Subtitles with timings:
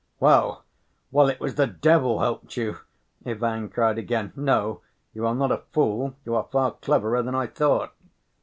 [0.19, 0.63] "Well...
[1.11, 2.79] well, it was the devil helped you!"
[3.23, 4.33] Ivan cried again.
[4.35, 4.81] "No,
[5.13, 7.93] you are not a fool, you are far cleverer than I thought...."